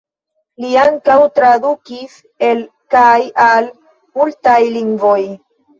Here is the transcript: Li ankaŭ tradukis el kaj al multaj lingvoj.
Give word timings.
Li 0.63 0.71
ankaŭ 0.83 1.17
tradukis 1.35 2.17
el 2.49 2.65
kaj 2.97 3.15
al 3.47 3.73
multaj 4.21 4.61
lingvoj. 4.81 5.19